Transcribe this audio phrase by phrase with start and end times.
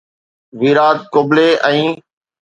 [0.61, 1.79] ويرات ڪبلي ۽